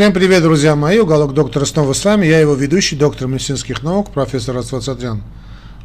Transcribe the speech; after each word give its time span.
Всем 0.00 0.14
привет, 0.14 0.42
друзья 0.42 0.76
мои. 0.76 0.98
Уголок 0.98 1.34
доктора 1.34 1.66
снова 1.66 1.92
с 1.92 2.02
вами. 2.02 2.24
Я 2.24 2.40
его 2.40 2.54
ведущий, 2.54 2.96
доктор 2.96 3.28
медицинских 3.28 3.82
наук, 3.82 4.10
профессор 4.10 4.56
Асвацатрян. 4.56 5.22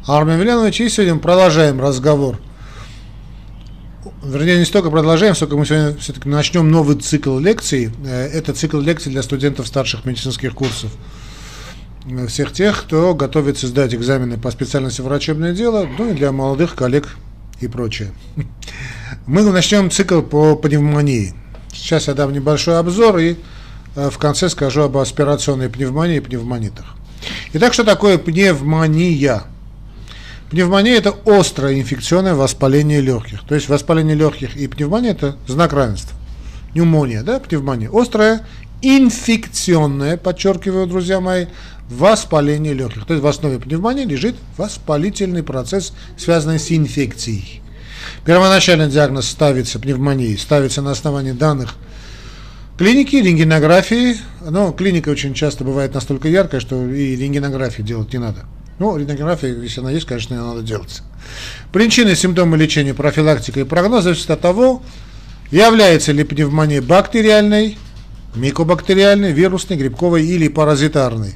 Армен 0.06 0.40
Веленович. 0.40 0.80
И 0.80 0.88
сегодня 0.88 1.16
продолжаем 1.16 1.78
разговор. 1.82 2.38
Вернее, 4.24 4.56
не 4.56 4.64
столько 4.64 4.90
продолжаем, 4.90 5.34
сколько 5.34 5.58
мы 5.58 5.66
сегодня 5.66 5.94
все-таки 5.98 6.30
начнем 6.30 6.70
новый 6.70 6.96
цикл 6.96 7.38
лекций. 7.38 7.90
Э, 8.06 8.28
это 8.28 8.54
цикл 8.54 8.78
лекций 8.78 9.12
для 9.12 9.22
студентов 9.22 9.66
старших 9.66 10.06
медицинских 10.06 10.54
курсов. 10.54 10.90
Э, 12.06 12.26
всех 12.26 12.54
тех, 12.54 12.84
кто 12.84 13.14
готовится 13.14 13.66
сдать 13.66 13.94
экзамены 13.94 14.38
по 14.38 14.50
специальности 14.50 15.02
врачебное 15.02 15.52
дело, 15.52 15.86
ну 15.98 16.12
и 16.12 16.14
для 16.14 16.32
молодых 16.32 16.74
коллег 16.74 17.18
и 17.60 17.68
прочее. 17.68 18.12
Мы 19.26 19.42
начнем 19.42 19.90
цикл 19.90 20.22
по 20.22 20.56
пневмонии. 20.56 21.34
Сейчас 21.74 22.08
я 22.08 22.14
дам 22.14 22.32
небольшой 22.32 22.78
обзор 22.78 23.18
и 23.18 23.36
в 23.96 24.18
конце 24.18 24.48
скажу 24.48 24.82
об 24.82 24.96
аспирационной 24.98 25.68
пневмонии 25.68 26.18
и 26.18 26.20
пневмонитах. 26.20 26.84
Итак, 27.54 27.72
что 27.72 27.82
такое 27.82 28.18
пневмония? 28.18 29.44
Пневмония– 30.50 30.94
это 30.98 31.14
острое 31.24 31.80
инфекционное 31.80 32.34
воспаление 32.34 33.00
легких. 33.00 33.42
То 33.48 33.54
есть 33.54 33.68
воспаление 33.68 34.14
легких 34.14 34.56
и 34.56 34.68
пневмония– 34.68 35.10
это 35.12 35.36
знак 35.48 35.72
равенства. 35.72 36.16
Пневмония, 36.72 37.22
да, 37.22 37.40
пневмония. 37.40 37.90
Острое 37.92 38.46
инфекционное, 38.82 40.18
подчеркиваю, 40.18 40.86
друзья 40.86 41.20
мои, 41.20 41.46
воспаление 41.88 42.74
легких. 42.74 43.06
То 43.06 43.14
есть 43.14 43.24
в 43.24 43.26
основе 43.26 43.58
пневмонии 43.58 44.04
лежит 44.04 44.36
воспалительный 44.56 45.42
процесс, 45.42 45.92
связанный 46.16 46.58
с 46.58 46.70
инфекцией. 46.70 47.62
Первоначальный 48.24 48.88
диагноз 48.88 49.28
ставится 49.28 49.78
пневмонией, 49.78 50.36
ставится 50.36 50.82
на 50.82 50.92
основании 50.92 51.32
данных 51.32 51.74
Клиники, 52.78 53.16
рентгенографии, 53.16 54.16
но 54.42 54.70
клиника 54.70 55.08
очень 55.08 55.32
часто 55.32 55.64
бывает 55.64 55.94
настолько 55.94 56.28
яркая, 56.28 56.60
что 56.60 56.84
и 56.86 57.16
рентгенографии 57.16 57.80
делать 57.80 58.12
не 58.12 58.18
надо. 58.18 58.44
Ну, 58.78 58.98
рентгенография, 58.98 59.54
если 59.54 59.80
она 59.80 59.90
есть, 59.90 60.06
конечно, 60.06 60.34
ее 60.34 60.42
надо 60.42 60.62
делать. 60.62 61.02
Причины, 61.72 62.14
симптомы 62.14 62.58
лечения, 62.58 62.92
профилактика 62.92 63.60
и 63.60 63.64
прогноз 63.64 64.04
зависят 64.04 64.30
от 64.30 64.42
того, 64.42 64.82
является 65.50 66.12
ли 66.12 66.22
пневмония 66.22 66.82
бактериальной, 66.82 67.78
микобактериальной, 68.34 69.32
вирусной, 69.32 69.78
грибковой 69.78 70.26
или 70.26 70.48
паразитарной, 70.48 71.32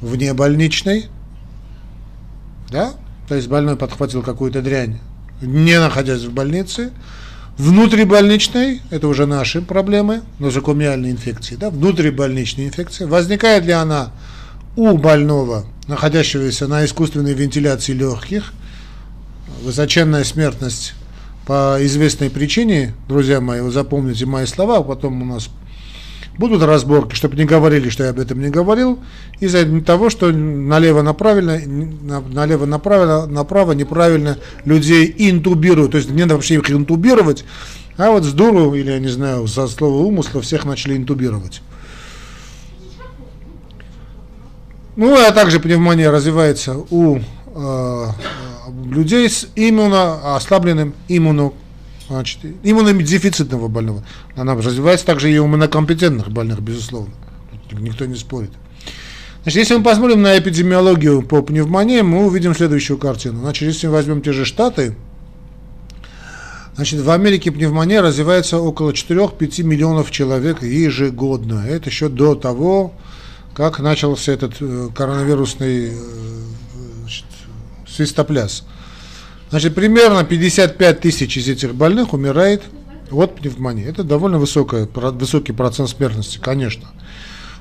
внебольничной, 0.00 1.08
да, 2.70 2.94
то 3.28 3.34
есть 3.34 3.48
больной 3.48 3.76
подхватил 3.76 4.22
какую-то 4.22 4.62
дрянь, 4.62 4.98
не 5.42 5.78
находясь 5.78 6.22
в 6.22 6.32
больнице, 6.32 6.90
Внутрибольничной, 7.60 8.80
это 8.88 9.06
уже 9.06 9.26
наши 9.26 9.60
проблемы, 9.60 10.22
нозокумиальной 10.38 11.10
инфекции, 11.10 11.56
да, 11.56 11.68
внутрибольничная 11.68 12.68
инфекция. 12.68 13.06
Возникает 13.06 13.66
ли 13.66 13.72
она 13.72 14.12
у 14.76 14.96
больного, 14.96 15.66
находящегося 15.86 16.68
на 16.68 16.86
искусственной 16.86 17.34
вентиляции 17.34 17.92
легких, 17.92 18.54
высоченная 19.62 20.24
смертность 20.24 20.94
по 21.46 21.76
известной 21.80 22.30
причине, 22.30 22.94
друзья 23.08 23.42
мои, 23.42 23.60
вы 23.60 23.70
запомните 23.70 24.24
мои 24.24 24.46
слова, 24.46 24.78
а 24.78 24.82
потом 24.82 25.20
у 25.20 25.26
нас 25.26 25.50
Будут 26.38 26.62
разборки, 26.62 27.14
чтобы 27.14 27.36
не 27.36 27.44
говорили, 27.44 27.90
что 27.90 28.04
я 28.04 28.10
об 28.10 28.18
этом 28.18 28.40
не 28.40 28.48
говорил, 28.48 28.98
из-за 29.40 29.80
того, 29.82 30.10
что 30.10 30.32
налево-направо, 30.32 31.40
налево-направо, 31.40 33.26
направо 33.26 33.72
неправильно 33.72 34.38
людей 34.64 35.14
интубируют. 35.18 35.92
То 35.92 35.98
есть 35.98 36.10
не 36.10 36.22
надо 36.22 36.36
вообще 36.36 36.54
их 36.54 36.70
интубировать, 36.70 37.44
а 37.98 38.10
вот 38.10 38.24
с 38.24 38.32
дуру, 38.32 38.74
или 38.74 38.90
я 38.90 38.98
не 38.98 39.08
знаю, 39.08 39.46
за 39.46 39.68
слово 39.68 40.02
умысла 40.02 40.40
всех 40.40 40.64
начали 40.64 40.96
интубировать. 40.96 41.60
Ну, 44.96 45.14
а 45.14 45.30
также 45.32 45.60
пневмония 45.60 46.10
развивается 46.10 46.76
у 46.90 47.18
э, 47.54 48.06
людей 48.86 49.28
с 49.28 49.48
иммуно 49.54 50.36
ослабленным 50.36 50.94
иммуно 51.08 51.52
Значит, 52.10 52.40
иммунодефицитного 52.64 53.68
больного. 53.68 54.04
Она 54.34 54.56
развивается 54.56 55.06
также 55.06 55.30
и 55.30 55.38
у 55.38 55.46
иммунокомпетентных 55.46 56.28
больных, 56.28 56.60
безусловно. 56.60 57.14
Никто 57.70 58.04
не 58.04 58.16
спорит. 58.16 58.50
Значит, 59.44 59.60
если 59.60 59.76
мы 59.76 59.84
посмотрим 59.84 60.20
на 60.20 60.36
эпидемиологию 60.36 61.22
по 61.22 61.40
пневмонии, 61.40 62.00
мы 62.00 62.26
увидим 62.26 62.56
следующую 62.56 62.98
картину. 62.98 63.42
Значит, 63.42 63.68
если 63.68 63.86
мы 63.86 63.92
возьмем 63.92 64.22
те 64.22 64.32
же 64.32 64.44
Штаты, 64.44 64.96
значит, 66.74 67.00
в 67.00 67.10
Америке 67.10 67.52
пневмония 67.52 68.02
развивается 68.02 68.58
около 68.58 68.90
4-5 68.90 69.62
миллионов 69.62 70.10
человек 70.10 70.64
ежегодно. 70.64 71.64
Это 71.64 71.90
еще 71.90 72.08
до 72.08 72.34
того, 72.34 72.92
как 73.54 73.78
начался 73.78 74.32
этот 74.32 74.54
э, 74.58 74.88
коронавирусный 74.92 75.90
э, 75.90 75.96
значит, 77.02 77.26
свистопляс. 77.86 78.64
Значит, 79.50 79.74
примерно 79.74 80.22
55 80.22 81.00
тысяч 81.00 81.36
из 81.36 81.48
этих 81.48 81.74
больных 81.74 82.12
умирает 82.12 82.62
от 83.10 83.34
пневмонии. 83.34 83.84
Это 83.84 84.04
довольно 84.04 84.38
высокая, 84.38 84.88
высокий 84.94 85.52
процент 85.52 85.90
смертности, 85.90 86.38
конечно. 86.38 86.86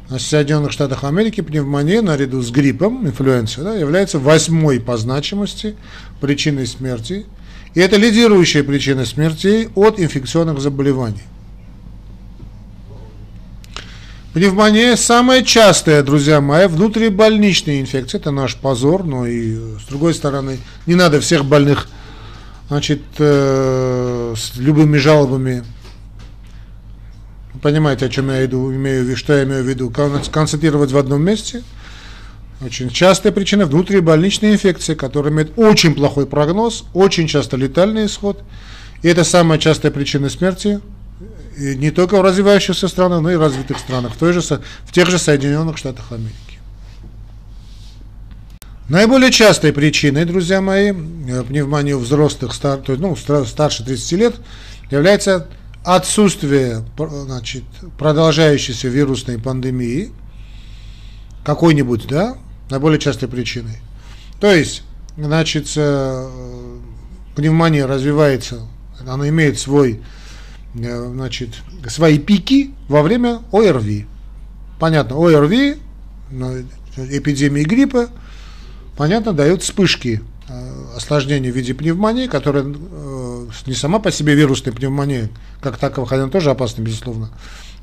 В 0.07 0.19
Соединенных 0.19 0.71
Штатах 0.71 1.03
Америки 1.03 1.41
пневмония 1.41 2.01
наряду 2.01 2.41
с 2.41 2.51
гриппом, 2.51 3.07
инфлюенцией, 3.07 3.63
да, 3.63 3.75
является 3.75 4.19
восьмой 4.19 4.79
по 4.79 4.97
значимости 4.97 5.75
причиной 6.21 6.67
смерти. 6.67 7.25
И 7.73 7.79
это 7.79 7.97
лидирующая 7.97 8.63
причина 8.63 9.05
смерти 9.05 9.69
от 9.75 9.99
инфекционных 9.99 10.59
заболеваний. 10.59 11.23
Пневмония 14.33 14.95
самая 14.95 15.41
частая, 15.41 16.03
друзья 16.03 16.39
мои, 16.39 16.67
внутрибольничная 16.67 17.81
инфекция. 17.81 18.19
Это 18.19 18.29
наш 18.29 18.55
позор, 18.55 19.03
но 19.03 19.25
и 19.25 19.55
с 19.79 19.85
другой 19.89 20.13
стороны, 20.13 20.59
не 20.85 20.93
надо 20.93 21.19
всех 21.19 21.45
больных, 21.45 21.89
значит, 22.67 23.01
э, 23.17 24.35
с 24.37 24.55
любыми 24.57 24.97
жалобами. 24.97 25.63
Понимаете, 27.63 28.05
о 28.05 28.09
чем 28.09 28.29
я 28.29 28.45
иду, 28.45 28.71
имею 28.71 29.17
что 29.17 29.33
я 29.33 29.45
имею 29.45 29.63
в 29.63 29.67
виду? 29.67 29.91
Концентрировать 30.31 30.91
в 30.91 30.97
одном 30.99 31.23
месте. 31.23 31.63
Очень 32.61 32.91
частая 32.91 33.31
причина 33.31 33.65
внутрибольничной 33.65 34.51
инфекции, 34.51 34.93
которая 34.93 35.33
имеет 35.33 35.57
очень 35.57 35.95
плохой 35.95 36.27
прогноз, 36.27 36.85
очень 36.93 37.27
часто 37.27 37.57
летальный 37.57 38.05
исход. 38.05 38.43
И 39.01 39.07
это 39.07 39.23
самая 39.23 39.57
частая 39.57 39.91
причина 39.91 40.29
смерти 40.29 40.81
и 41.59 41.75
не 41.75 41.91
только 41.91 42.17
в 42.17 42.21
развивающихся 42.21 42.87
странах, 42.87 43.21
но 43.21 43.31
и 43.31 43.35
в 43.35 43.41
развитых 43.41 43.77
странах, 43.79 44.13
в, 44.13 44.17
той 44.17 44.33
же, 44.33 44.41
в 44.41 44.91
тех 44.91 45.09
же 45.09 45.19
Соединенных 45.19 45.77
Штатах 45.77 46.11
Америки. 46.11 46.35
Наиболее 48.87 49.31
частой 49.31 49.71
причиной, 49.73 50.25
друзья 50.25 50.61
мои, 50.61 50.91
э, 50.91 51.43
пневмонии 51.43 51.93
у 51.93 51.99
взрослых, 51.99 52.53
стар, 52.53 52.79
то 52.79 52.93
есть, 52.93 53.01
ну, 53.01 53.15
старше 53.15 53.85
30 53.85 54.11
лет, 54.13 54.35
является 54.89 55.47
отсутствие 55.83 56.83
значит, 56.97 57.63
продолжающейся 57.97 58.87
вирусной 58.87 59.37
пандемии, 59.37 60.11
какой-нибудь, 61.43 62.07
да, 62.07 62.37
наиболее 62.69 62.99
частой 62.99 63.29
причиной. 63.29 63.77
То 64.39 64.51
есть, 64.51 64.83
значит, 65.17 65.71
э, 65.75 66.29
пневмония 67.35 67.85
развивается, 67.85 68.61
она 69.05 69.29
имеет 69.29 69.59
свой 69.59 70.01
Э, 70.01 70.18
значит, 70.73 71.49
свои 71.87 72.19
пики 72.19 72.71
во 72.87 73.01
время 73.01 73.41
ОРВИ. 73.51 74.05
Понятно, 74.79 75.15
ОРВИ, 75.17 75.77
эпидемии 76.97 77.63
гриппа, 77.63 78.09
понятно, 78.97 79.33
дают 79.33 79.63
вспышки 79.63 80.21
э, 80.47 80.85
осложнений 80.95 81.51
в 81.51 81.55
виде 81.55 81.73
пневмонии, 81.73 82.27
которая 82.27 82.65
э, 82.65 83.47
не 83.65 83.73
сама 83.73 83.99
по 83.99 84.11
себе 84.11 84.35
вирусная 84.35 84.73
пневмония, 84.73 85.29
как 85.61 85.77
таковая, 85.77 86.07
хотя 86.07 86.23
она 86.23 86.31
тоже 86.31 86.51
опасна, 86.51 86.81
безусловно, 86.81 87.31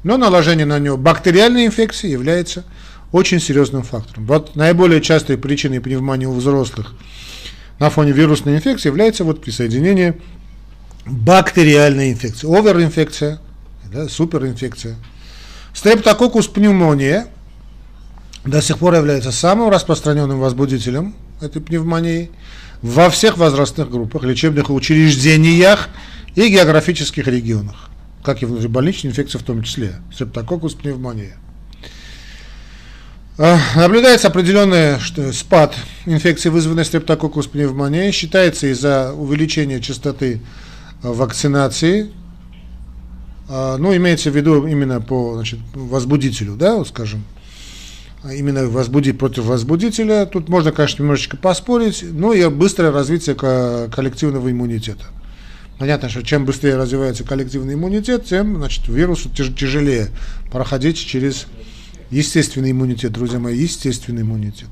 но 0.03 0.17
наложение 0.17 0.67
на 0.67 0.79
нее 0.79 0.97
бактериальной 0.97 1.67
инфекции 1.67 2.09
является 2.09 2.65
очень 3.12 3.41
серьезным 3.41 3.82
фактором. 3.82 4.27
Вот 4.27 4.56
наиболее 4.56 5.00
частой 5.00 5.39
причиной 5.39 5.81
пневмонии 5.81 6.27
у 6.27 6.32
взрослых 6.32 6.94
на 7.79 7.91
фоне 7.91 8.12
вирусной 8.12 8.56
инфекции 8.56 8.89
является 8.89 9.25
вот 9.25 9.43
присоединение 9.43 10.19
бактериальная 11.06 12.11
инфекция, 12.11 12.50
оверинфекция, 12.50 13.38
да, 13.93 14.08
суперинфекция. 14.08 14.97
Стрептококус 15.73 16.49
пневмония 16.49 17.29
до 18.44 18.61
сих 18.61 18.79
пор 18.79 18.94
является 18.94 19.32
самым 19.32 19.70
распространенным 19.70 20.41
возбудителем 20.41 21.14
этой 21.41 21.62
пневмонии 21.62 22.31
во 22.82 23.11
всех 23.11 23.38
возрастных 23.38 23.91
группах, 23.91 24.23
лечебных 24.25 24.70
учреждениях 24.70 25.88
и 26.35 26.49
географических 26.49 27.26
регионах, 27.26 27.91
как 28.23 28.43
и 28.43 28.47
внутрибольничные 28.47 29.11
инфекции 29.11 29.38
в 29.38 29.43
том 29.43 29.62
числе, 29.62 29.97
стрептококус 30.12 30.75
пневмония. 30.75 31.37
А, 33.38 33.58
наблюдается 33.75 34.29
определенный 34.29 34.99
спад 35.32 35.75
инфекции, 36.06 36.49
вызванной 36.49 36.87
стрептококус 36.87 37.47
пневмонией, 37.47 38.11
считается 38.11 38.67
из-за 38.69 39.12
увеличения 39.12 39.81
частоты 39.81 40.41
вакцинации 41.12 42.11
А, 43.49 43.76
ну, 43.76 43.94
имеется 43.94 44.31
в 44.31 44.37
виду 44.37 44.67
именно 44.67 45.00
по 45.00 45.35
значит, 45.35 45.61
возбудителю, 45.75 46.56
да, 46.56 46.85
скажем. 46.85 47.25
А 48.23 48.35
именно 48.35 48.67
возбудить 48.67 49.19
против 49.19 49.44
возбудителя. 49.44 50.26
Тут 50.26 50.49
можно, 50.49 50.73
конечно, 50.73 51.03
немножечко 51.03 51.37
поспорить, 51.37 52.03
но 52.03 52.32
и 52.32 52.49
быстрое 52.49 52.91
развитие 52.91 53.37
коллективного 53.37 54.50
иммунитета. 54.50 55.05
Понятно, 55.79 56.08
что 56.08 56.23
чем 56.23 56.44
быстрее 56.44 56.76
развивается 56.76 57.23
коллективный 57.23 57.75
иммунитет, 57.75 58.25
тем 58.25 58.56
значит, 58.56 58.88
вирусу 58.88 59.29
тяжелее 59.29 60.08
проходить 60.50 60.97
через 60.97 61.47
естественный 62.11 62.73
иммунитет, 62.73 63.12
друзья 63.12 63.38
мои, 63.38 63.56
естественный 63.58 64.23
иммунитет. 64.23 64.70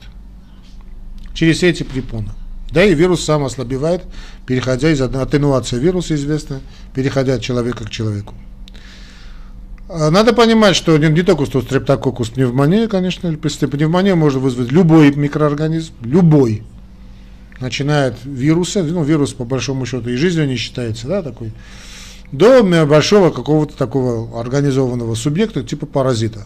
Через 1.35 1.63
эти 1.63 1.83
препоны. 1.83 2.31
Да, 2.75 2.83
и 2.83 2.93
вирус 2.93 3.25
сам 3.25 3.45
ослабевает, 3.45 4.03
переходя 4.47 4.91
из 4.91 5.01
одной 5.01 5.23
атенуации 5.23 5.79
вируса 5.79 6.17
известна, 6.17 6.61
переходя 6.93 7.35
от 7.35 7.41
человека 7.41 7.85
к 7.85 7.91
человеку. 7.91 8.35
А 9.89 10.11
надо 10.11 10.33
понимать, 10.33 10.75
что 10.75 10.99
не, 10.99 11.07
не 11.07 11.23
только 11.23 11.47
стрептококус 11.47 12.31
пневмония, 12.31 12.89
конечно, 12.89 13.33
пневмония 13.33 14.17
может 14.17 14.43
вызвать 14.43 14.73
любой 14.73 15.15
микроорганизм, 15.15 15.93
любой, 16.03 16.65
начиная 17.61 18.09
от 18.09 18.17
вируса, 18.25 18.83
ну, 18.83 19.05
вирус 19.05 19.35
по 19.35 19.45
большому 19.45 19.87
счету 19.87 20.11
и 20.11 20.17
жизнью 20.17 20.49
не 20.49 20.57
считается, 20.57 21.07
да, 21.07 21.23
такой, 21.23 21.53
до 22.33 22.65
большого 22.87 23.31
какого-то 23.31 23.77
такого 23.77 24.41
организованного 24.41 25.15
субъекта, 25.15 25.63
типа 25.63 25.87
паразита. 25.87 26.45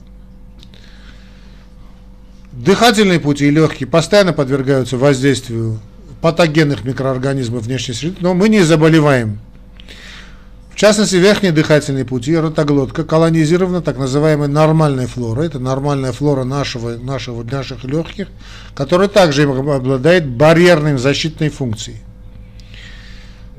Дыхательные 2.52 3.18
пути 3.18 3.46
и 3.46 3.50
легкие 3.50 3.88
постоянно 3.88 4.34
подвергаются 4.34 4.98
воздействию 4.98 5.80
патогенных 6.20 6.84
микроорганизмов 6.84 7.62
внешней 7.62 7.94
среды, 7.94 8.16
но 8.20 8.34
мы 8.34 8.48
не 8.48 8.62
заболеваем 8.62 9.40
в 10.78 10.80
частности, 10.80 11.16
верхние 11.16 11.50
дыхательные 11.50 12.04
пути, 12.04 12.36
ротоглотка, 12.36 13.02
колонизирована 13.02 13.82
так 13.82 13.98
называемой 13.98 14.46
нормальной 14.46 15.06
флорой. 15.06 15.48
Это 15.48 15.58
нормальная 15.58 16.12
флора 16.12 16.44
нашего, 16.44 16.96
нашего, 16.96 17.42
наших 17.42 17.82
легких, 17.82 18.28
которая 18.76 19.08
также 19.08 19.42
обладает 19.42 20.28
барьерной 20.28 20.96
защитной 20.96 21.48
функцией. 21.48 21.98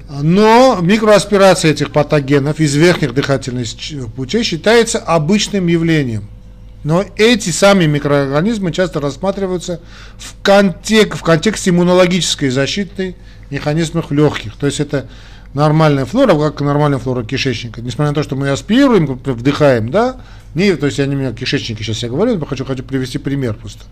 Но 0.07 0.79
микроаспирация 0.81 1.71
этих 1.71 1.91
патогенов 1.91 2.61
из 2.61 2.73
верхних 2.75 3.13
дыхательных 3.13 3.67
путей 4.15 4.43
считается 4.43 4.99
обычным 4.99 5.67
явлением. 5.67 6.29
Но 6.83 7.03
эти 7.17 7.49
сами 7.49 7.85
микроорганизмы 7.85 8.71
часто 8.71 9.01
рассматриваются 9.01 9.81
в, 10.17 10.41
контек, 10.41 11.15
в 11.15 11.23
контексте 11.23 11.71
иммунологической 11.71 12.49
защиты 12.49 13.15
механизмов 13.49 14.11
легких. 14.11 14.55
То 14.55 14.65
есть 14.65 14.79
это 14.79 15.07
нормальная 15.53 16.05
флора, 16.05 16.35
как 16.35 16.61
нормальная 16.61 16.99
флора 16.99 17.23
кишечника. 17.23 17.81
Несмотря 17.81 18.11
на 18.11 18.15
то, 18.15 18.23
что 18.23 18.35
мы 18.35 18.49
аспирируем, 18.49 19.05
вдыхаем, 19.05 19.89
да, 19.89 20.21
не, 20.55 20.75
то 20.75 20.85
есть 20.85 20.97
я 20.97 21.05
не 21.05 21.15
меня 21.15 21.33
кишечники 21.33 21.83
сейчас 21.83 22.01
я 22.03 22.09
говорю, 22.09 22.37
но 22.37 22.45
хочу, 22.45 22.65
хочу 22.65 22.83
привести 22.83 23.17
пример 23.17 23.55
просто. 23.55 23.83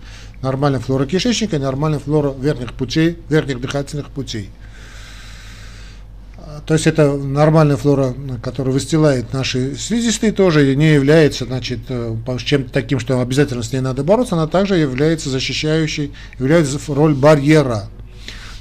Нормальная 0.42 0.80
флора 0.80 1.06
кишечника 1.06 1.60
нормальная 1.60 2.00
флора 2.00 2.34
верхних 2.40 2.74
путей, 2.74 3.18
верхних 3.30 3.60
дыхательных 3.60 4.08
путей. 4.10 4.50
То 6.66 6.74
есть 6.74 6.88
это 6.88 7.16
нормальная 7.16 7.78
флора, 7.78 8.14
которая 8.42 8.74
выстилает 8.74 9.34
наши 9.34 9.76
слизистые, 9.76 10.32
тоже 10.32 10.76
не 10.76 10.94
является 10.94 11.46
значит, 11.46 11.80
э, 11.90 12.16
чем-то 12.38 12.72
таким, 12.72 13.00
что 13.00 13.20
обязательно 13.22 13.64
с 13.64 13.72
ней 13.72 13.82
надо 13.82 14.04
бороться, 14.04 14.36
она 14.36 14.48
также 14.48 14.78
является 14.78 15.30
защищающей, 15.30 16.14
является 16.40 16.80
роль 16.88 17.14
барьера. 17.14 17.90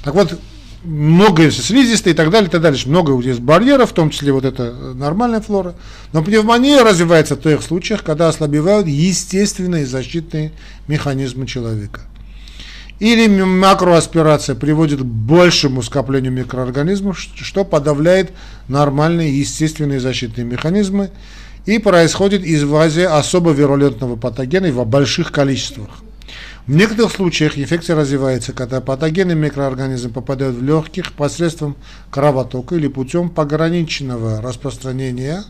Так 0.03 0.13
вот, 0.13 0.39
много 0.83 1.49
слизистой 1.51 2.13
и 2.13 2.15
так 2.15 2.29
далее, 2.29 2.47
и 2.47 2.51
так 2.51 2.61
далее. 2.61 2.81
Много 2.85 3.19
есть 3.21 3.39
барьеров, 3.39 3.91
в 3.91 3.93
том 3.93 4.09
числе 4.09 4.31
вот 4.31 4.45
это 4.45 4.63
э, 4.63 4.93
нормальная 4.93 5.41
флора. 5.41 5.75
Но 6.13 6.23
пневмония 6.23 6.83
развивается 6.83 7.35
в 7.35 7.41
тех 7.41 7.61
случаях, 7.61 8.03
когда 8.03 8.29
ослабевают 8.29 8.87
естественные 8.87 9.85
защитные 9.85 10.51
механизмы 10.87 11.45
человека. 11.45 12.01
Или 12.99 13.27
макроаспирация 13.27 14.55
приводит 14.55 15.01
к 15.01 15.05
большему 15.05 15.83
скоплению 15.83 16.31
микроорганизмов, 16.31 17.19
что 17.19 17.63
подавляет 17.63 18.31
нормальные 18.67 19.39
естественные 19.39 19.99
защитные 19.99 20.45
механизмы, 20.45 21.11
и 21.67 21.77
происходит 21.79 22.41
инвазия 22.43 23.15
особо 23.15 23.51
вирулентного 23.51 24.15
патогена 24.15 24.69
в 24.69 24.83
больших 24.85 25.31
количествах. 25.31 25.89
В 26.65 26.73
некоторых 26.75 27.11
случаях 27.11 27.57
инфекция 27.57 27.95
развивается, 27.95 28.51
когда 28.51 28.81
патогенный 28.81 29.35
микроорганизм 29.35 30.11
попадает 30.11 30.55
в 30.55 30.63
легких 30.63 31.13
посредством 31.13 31.75
кровотока 32.09 32.75
или 32.75 32.87
путем 32.87 33.29
пограничного 33.29 34.41
распространения 34.41 35.43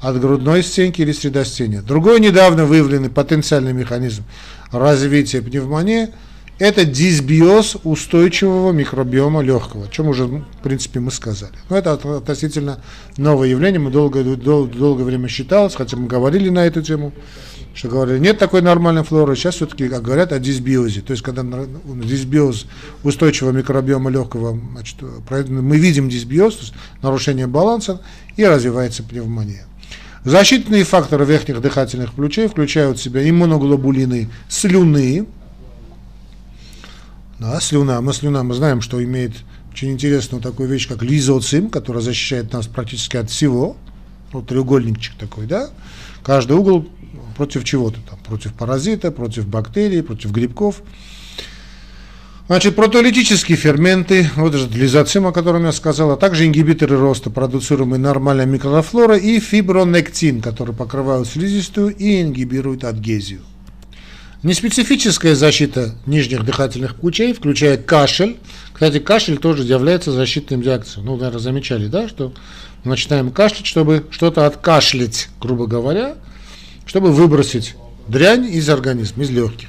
от 0.00 0.20
грудной 0.20 0.62
стенки 0.62 1.00
или 1.00 1.12
средостения. 1.12 1.80
Другой 1.80 2.20
недавно 2.20 2.64
выявленный 2.64 3.10
потенциальный 3.10 3.72
механизм 3.72 4.24
развития 4.72 5.40
пневмонии– 5.40 6.08
это 6.62 6.84
дисбиоз 6.84 7.76
устойчивого 7.82 8.70
микробиома 8.70 9.40
легкого, 9.40 9.86
о 9.86 9.88
чем 9.88 10.06
уже, 10.06 10.26
в 10.26 10.44
принципе, 10.62 11.00
мы 11.00 11.10
сказали. 11.10 11.54
Но 11.68 11.76
это 11.76 11.94
относительно 11.94 12.80
новое 13.16 13.48
явление, 13.48 13.80
мы 13.80 13.90
долго, 13.90 14.22
дол, 14.22 14.66
долгое 14.66 15.02
время 15.02 15.26
считалось, 15.26 15.74
хотя 15.74 15.96
мы 15.96 16.06
говорили 16.06 16.50
на 16.50 16.64
эту 16.64 16.80
тему, 16.80 17.12
что 17.74 17.88
говорили, 17.88 18.20
нет 18.20 18.38
такой 18.38 18.62
нормальной 18.62 19.02
флоры, 19.02 19.34
сейчас 19.34 19.56
все-таки 19.56 19.88
говорят 19.88 20.32
о 20.32 20.38
дисбиозе. 20.38 21.00
То 21.00 21.10
есть, 21.10 21.24
когда 21.24 21.42
дисбиоз 21.84 22.66
устойчивого 23.02 23.50
микробиома 23.50 24.08
легкого, 24.08 24.56
значит, 24.70 24.98
мы 25.48 25.78
видим 25.78 26.08
дисбиоз, 26.08 26.54
то 26.54 26.60
есть 26.60 26.74
нарушение 27.02 27.48
баланса, 27.48 28.00
и 28.36 28.44
развивается 28.44 29.02
пневмония. 29.02 29.66
Защитные 30.24 30.84
факторы 30.84 31.24
верхних 31.24 31.60
дыхательных 31.60 32.14
ключей 32.14 32.46
включают 32.46 33.00
в 33.00 33.02
себя 33.02 33.28
иммуноглобулины 33.28 34.28
слюны. 34.48 35.26
Да, 37.42 37.58
слюна. 37.60 38.00
Мы 38.00 38.12
слюна, 38.12 38.44
мы 38.44 38.54
знаем, 38.54 38.80
что 38.80 39.02
имеет 39.02 39.32
очень 39.72 39.90
интересную 39.90 40.40
такую 40.40 40.68
вещь, 40.68 40.86
как 40.86 41.02
лизоцим, 41.02 41.70
которая 41.70 42.00
защищает 42.00 42.52
нас 42.52 42.68
практически 42.68 43.16
от 43.16 43.30
всего. 43.30 43.76
Вот 44.30 44.46
треугольничек 44.46 45.16
такой, 45.16 45.46
да. 45.46 45.70
Каждый 46.22 46.56
угол 46.56 46.88
против 47.36 47.64
чего-то 47.64 47.98
там, 48.08 48.20
против 48.20 48.54
паразита, 48.54 49.10
против 49.10 49.48
бактерий, 49.48 50.04
против 50.04 50.30
грибков. 50.30 50.82
Значит, 52.46 52.76
протеолитические 52.76 53.56
ферменты, 53.56 54.30
вот 54.36 54.54
же 54.54 54.68
лизоцим, 54.68 55.26
о 55.26 55.32
котором 55.32 55.64
я 55.64 55.72
сказал, 55.72 56.12
а 56.12 56.16
также 56.16 56.46
ингибиторы 56.46 56.96
роста, 56.96 57.28
продуцируемые 57.30 57.98
нормальная 57.98 58.46
микрофлора, 58.46 59.16
и 59.16 59.40
фибронектин, 59.40 60.42
который 60.42 60.76
покрывают 60.76 61.26
слизистую 61.26 61.92
и 61.96 62.22
ингибируют 62.22 62.84
адгезию. 62.84 63.40
Неспецифическая 64.42 65.36
защита 65.36 65.94
нижних 66.04 66.44
дыхательных 66.44 66.96
путей 66.96 67.32
включает 67.32 67.84
кашель. 67.84 68.38
Кстати, 68.72 68.98
кашель 68.98 69.38
тоже 69.38 69.62
является 69.62 70.10
защитным 70.10 70.62
реакцией. 70.62 71.04
Ну, 71.04 71.16
наверное, 71.16 71.38
замечали, 71.38 71.86
да, 71.86 72.08
что 72.08 72.34
мы 72.82 72.90
начинаем 72.90 73.30
кашлять, 73.30 73.66
чтобы 73.66 74.04
что-то 74.10 74.44
откашлять, 74.46 75.28
грубо 75.40 75.68
говоря, 75.68 76.16
чтобы 76.86 77.12
выбросить 77.12 77.76
дрянь 78.08 78.46
из 78.46 78.68
организма, 78.68 79.22
из 79.22 79.30
легких. 79.30 79.68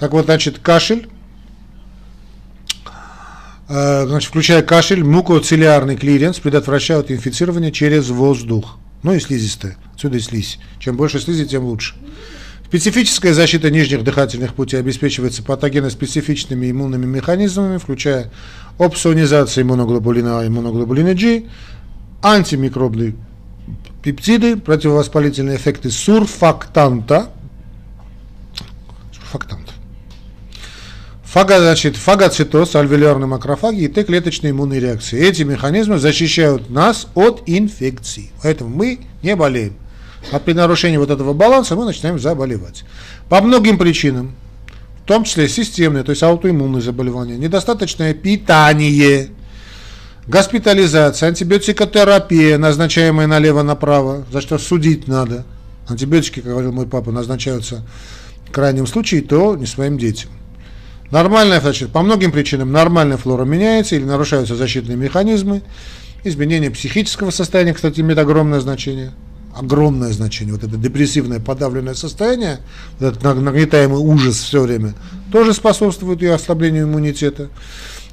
Так 0.00 0.10
вот, 0.10 0.24
значит, 0.24 0.58
кашель, 0.58 1.08
э, 3.68 4.06
значит, 4.08 4.28
включая 4.28 4.62
кашель, 4.62 5.04
мукоцилиарный 5.04 5.96
клиренс 5.96 6.40
предотвращают 6.40 7.12
инфицирование 7.12 7.70
через 7.70 8.08
воздух. 8.08 8.78
Ну 9.04 9.14
и 9.14 9.20
слизистая. 9.20 9.76
Отсюда 9.94 10.16
и 10.16 10.20
слизь. 10.20 10.58
Чем 10.80 10.96
больше 10.96 11.20
слизи, 11.20 11.44
тем 11.44 11.62
лучше. 11.62 11.94
Специфическая 12.72 13.34
защита 13.34 13.70
нижних 13.70 14.02
дыхательных 14.02 14.54
путей 14.54 14.80
обеспечивается 14.80 15.42
патогенно-специфичными 15.42 16.70
иммунными 16.70 17.04
механизмами, 17.04 17.76
включая 17.76 18.30
опсонизацию 18.78 19.64
иммуноглобулина 19.64 20.40
А 20.40 20.46
иммуноглобулина 20.46 21.12
G, 21.12 21.42
антимикробный 22.22 23.14
пептиды, 24.02 24.56
противовоспалительные 24.56 25.58
эффекты 25.58 25.90
сурфактанта. 25.90 27.28
Сурфактант. 29.12 29.68
Фага, 31.24 31.58
значит, 31.58 31.96
фагоцитоз, 31.96 32.74
альвеолярные 32.74 33.26
макрофаги 33.26 33.82
и 33.82 33.88
Т-клеточные 33.88 34.52
иммунные 34.52 34.80
реакции. 34.80 35.20
Эти 35.20 35.42
механизмы 35.42 35.98
защищают 35.98 36.70
нас 36.70 37.06
от 37.14 37.42
инфекций. 37.44 38.32
Поэтому 38.42 38.70
мы 38.74 39.00
не 39.22 39.36
болеем. 39.36 39.74
А 40.30 40.38
при 40.38 40.52
нарушении 40.52 40.96
вот 40.96 41.10
этого 41.10 41.32
баланса 41.32 41.74
мы 41.74 41.84
начинаем 41.84 42.18
заболевать. 42.18 42.84
По 43.28 43.40
многим 43.40 43.78
причинам, 43.78 44.34
в 45.02 45.06
том 45.06 45.24
числе 45.24 45.48
системные, 45.48 46.04
то 46.04 46.10
есть 46.10 46.22
аутоиммунные 46.22 46.82
заболевания, 46.82 47.36
недостаточное 47.36 48.14
питание– 48.14 49.30
Госпитализация, 50.28 51.30
антибиотикотерапия, 51.30 52.56
назначаемая 52.56 53.26
налево-направо, 53.26 54.24
за 54.30 54.40
что 54.40 54.56
судить 54.56 55.08
надо. 55.08 55.44
Антибиотики, 55.88 56.36
как 56.36 56.52
говорил 56.52 56.70
мой 56.70 56.86
папа, 56.86 57.10
назначаются 57.10 57.84
в 58.46 58.52
крайнем 58.52 58.86
случае, 58.86 59.22
то 59.22 59.56
не 59.56 59.66
своим 59.66 59.98
детям. 59.98 60.30
Нормальная, 61.10 61.60
значит, 61.60 61.90
по 61.90 62.02
многим 62.02 62.30
причинам 62.30 62.70
нормальная 62.70 63.16
флора 63.16 63.44
меняется 63.44 63.96
или 63.96 64.04
нарушаются 64.04 64.54
защитные 64.54 64.96
механизмы. 64.96 65.62
изменение 66.22 66.70
психического 66.70 67.30
состояния, 67.30 67.74
кстати, 67.74 68.00
имеет 68.00 68.18
огромное 68.20 68.60
значение. 68.60 69.10
Огромное 69.54 70.12
значение. 70.12 70.54
Вот 70.54 70.64
это 70.64 70.76
депрессивное 70.76 71.38
подавленное 71.38 71.94
состояние, 71.94 72.60
этот 73.00 73.22
нагнетаемый 73.22 73.98
ужас 73.98 74.36
все 74.36 74.62
время, 74.62 74.94
тоже 75.30 75.52
способствует 75.52 76.22
и 76.22 76.26
ослаблению 76.26 76.84
иммунитета. 76.84 77.50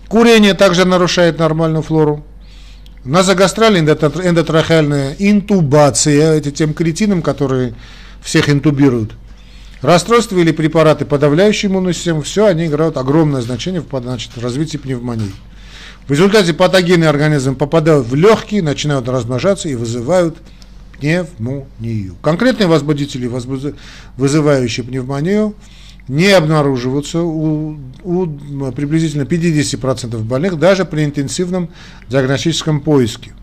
Курение 0.09 0.53
также 0.53 0.83
нарушает 0.83 1.39
нормальную 1.39 1.81
флору. 1.81 2.25
Назогастральная 3.05 3.81
эндотрахеальная 3.81 5.15
интубация, 5.17 6.33
эти 6.33 6.51
тем 6.51 6.73
кретинам, 6.73 7.21
которые 7.21 7.73
всех 8.21 8.49
интубируют. 8.49 9.13
Расстройства 9.81 10.37
или 10.37 10.51
препараты, 10.51 11.05
подавляющие 11.05 11.71
иммунную 11.71 11.93
систему, 11.93 12.21
все 12.21 12.47
они 12.47 12.65
играют 12.65 12.97
огромное 12.97 13.41
значение 13.41 13.81
в, 13.81 14.01
значит, 14.01 14.37
развитии 14.37 14.75
пневмонии. 14.75 15.31
В 16.05 16.11
результате 16.11 16.53
патогенные 16.53 17.09
организмы 17.09 17.55
попадают 17.55 18.07
в 18.07 18.15
легкие, 18.15 18.61
начинают 18.61 19.07
размножаться 19.07 19.69
и 19.69 19.75
вызывают 19.75 20.37
пневмонию. 20.99 22.15
Конкретные 22.21 22.67
возбудители, 22.67 23.29
вызывающие 24.17 24.85
пневмонию, 24.85 25.55
не 26.07 26.31
обнаруживаются 26.31 27.21
у, 27.21 27.77
у 28.03 28.71
приблизительно 28.71 29.23
50% 29.23 30.17
больных 30.23 30.57
даже 30.57 30.83
при 30.85 31.05
интенсивном 31.05 31.69
диагностическом 32.09 32.81
поиске. 32.81 33.33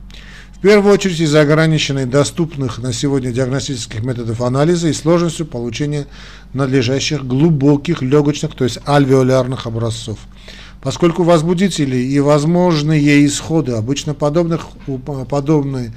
В 0.57 0.59
первую 0.59 0.95
очередь 0.95 1.21
из-за 1.21 1.43
ограниченной 1.43 2.07
доступных 2.07 2.79
на 2.79 2.93
сегодня 2.93 3.31
диагностических 3.31 4.03
методов 4.03 4.41
анализа 4.41 4.89
и 4.89 4.93
сложностью 4.93 5.47
получения 5.47 6.07
надлежащих 6.55 7.25
глубоких 7.25 8.03
легочных, 8.03 8.55
то 8.55 8.65
есть 8.65 8.79
альвеолярных 8.85 9.67
образцов. 9.67 10.19
Поскольку 10.83 11.25
возбудители 11.25 11.97
и 11.97 12.19
возможные 12.21 13.27
исходы 13.27 13.73
обычно 13.73 14.15
подобных, 14.15 14.67
подобные 15.29 15.93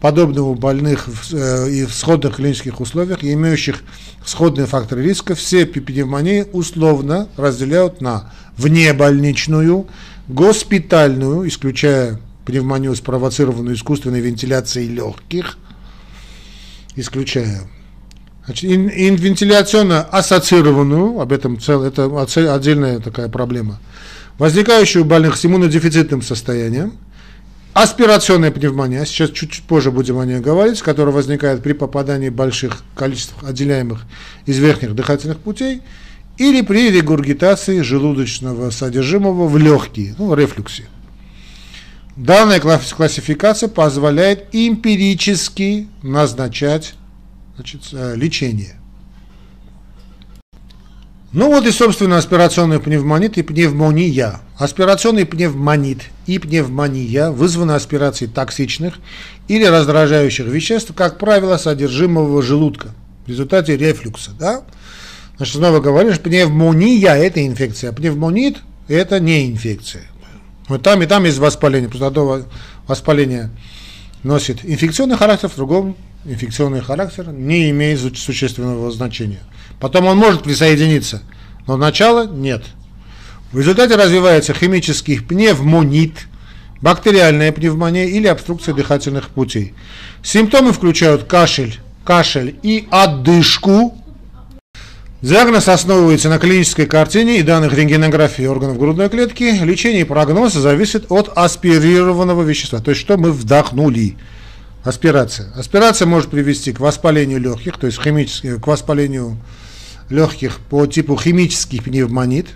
подобные 0.00 0.42
у 0.42 0.54
больных 0.54 1.08
э, 1.32 1.70
и 1.70 1.84
в 1.84 1.94
сходных 1.94 2.36
клинических 2.36 2.80
условиях, 2.80 3.22
имеющих 3.22 3.82
сходные 4.24 4.66
факторы 4.66 5.02
риска, 5.02 5.34
все 5.34 5.64
пневмонии 5.66 6.46
условно 6.52 7.28
разделяют 7.36 8.00
на 8.00 8.32
внебольничную, 8.56 9.86
госпитальную, 10.28 11.48
исключая 11.48 12.20
пневмонию, 12.44 12.94
спровоцированную 12.94 13.74
искусственной 13.76 14.20
вентиляцией 14.20 14.88
легких, 14.88 15.58
исключая 16.94 17.68
Значит, 18.46 18.70
вентиляционно 18.70 20.02
ассоциированную, 20.02 21.20
об 21.20 21.32
этом 21.32 21.58
цел, 21.58 21.82
это 21.82 22.54
отдельная 22.54 23.00
такая 23.00 23.28
проблема, 23.28 23.80
возникающую 24.38 25.02
у 25.02 25.04
больных 25.04 25.36
с 25.36 25.44
иммунодефицитным 25.44 26.22
состоянием, 26.22 26.92
Аспирационная 27.76 28.52
пневмония, 28.52 29.04
сейчас 29.04 29.28
чуть-чуть 29.32 29.64
позже 29.64 29.90
будем 29.90 30.18
о 30.18 30.24
ней 30.24 30.40
говорить, 30.40 30.80
которая 30.80 31.14
возникает 31.14 31.62
при 31.62 31.74
попадании 31.74 32.30
больших 32.30 32.82
количеств 32.94 33.34
отделяемых 33.42 34.06
из 34.46 34.56
верхних 34.56 34.94
дыхательных 34.94 35.40
путей 35.40 35.82
или 36.38 36.62
при 36.62 36.90
регургитации 36.90 37.82
желудочного 37.82 38.70
содержимого 38.70 39.46
в 39.46 39.58
легкие, 39.58 40.14
ну, 40.16 40.34
рефлюксе. 40.34 40.84
Данная 42.16 42.60
классификация 42.60 43.68
позволяет 43.68 44.46
эмпирически 44.52 45.88
назначать 46.02 46.94
значит, 47.56 47.82
э, 47.92 48.14
лечение. 48.16 48.76
Ну 51.36 51.50
вот 51.50 51.66
и, 51.66 51.70
собственно, 51.70 52.16
аспирационный 52.16 52.80
пневмонит 52.80 53.36
и 53.36 53.42
пневмония. 53.42 54.40
Аспирационный 54.56 55.26
пневмонит 55.26 55.98
и 56.26 56.38
пневмония 56.38 57.28
вызваны 57.28 57.72
аспирацией 57.72 58.30
токсичных 58.30 58.94
или 59.46 59.66
раздражающих 59.66 60.46
веществ, 60.46 60.92
как 60.94 61.18
правило, 61.18 61.58
содержимого 61.58 62.42
желудка 62.42 62.94
в 63.26 63.28
результате 63.28 63.76
рефлюкса. 63.76 64.30
Да? 64.38 64.62
Значит, 65.36 65.56
снова 65.56 65.80
говоришь, 65.80 66.20
пневмония– 66.20 67.14
это 67.16 67.46
инфекция, 67.46 67.90
а 67.90 67.92
пневмонит– 67.92 68.56
это 68.88 69.20
не 69.20 69.50
инфекция. 69.50 70.04
Вот 70.68 70.80
там 70.80 71.02
и 71.02 71.06
там 71.06 71.26
есть 71.26 71.36
воспаление, 71.36 71.90
просто 71.90 72.06
одно 72.06 72.44
воспаление 72.86 73.50
носит 74.22 74.60
инфекционный 74.64 75.18
характер, 75.18 75.50
в 75.50 75.56
другом 75.56 75.96
инфекционный 76.24 76.80
характер 76.80 77.30
не 77.30 77.68
имеет 77.68 78.16
существенного 78.16 78.90
значения. 78.90 79.42
Потом 79.80 80.06
он 80.06 80.16
может 80.16 80.42
присоединиться, 80.42 81.22
но 81.66 81.76
начало 81.76 82.26
нет. 82.26 82.64
В 83.52 83.58
результате 83.58 83.96
развивается 83.96 84.54
химический 84.54 85.20
пневмонит, 85.20 86.26
бактериальная 86.80 87.52
пневмония 87.52 88.06
или 88.06 88.26
обструкция 88.26 88.74
дыхательных 88.74 89.28
путей. 89.28 89.74
Симптомы 90.22 90.72
включают 90.72 91.24
кашель, 91.24 91.78
кашель 92.04 92.56
и 92.62 92.88
одышку. 92.90 93.96
Диагноз 95.22 95.68
основывается 95.68 96.28
на 96.28 96.38
клинической 96.38 96.86
картине 96.86 97.38
и 97.38 97.42
данных 97.42 97.72
рентгенографии 97.74 98.44
органов 98.44 98.78
грудной 98.78 99.08
клетки. 99.08 99.58
Лечение 99.62 100.02
и 100.02 100.04
прогноз 100.04 100.52
зависит 100.52 101.06
от 101.10 101.32
аспирированного 101.36 102.42
вещества, 102.42 102.80
то 102.80 102.90
есть 102.90 103.00
что 103.00 103.16
мы 103.16 103.32
вдохнули. 103.32 104.16
Аспирация. 104.84 105.52
Аспирация 105.56 106.06
может 106.06 106.30
привести 106.30 106.72
к 106.72 106.78
воспалению 106.78 107.40
легких, 107.40 107.76
то 107.76 107.86
есть 107.86 108.00
химически, 108.00 108.56
к 108.56 108.66
воспалению 108.68 109.36
легких 110.08 110.58
по 110.58 110.86
типу 110.86 111.16
химический 111.16 111.82
пневмонит, 111.82 112.48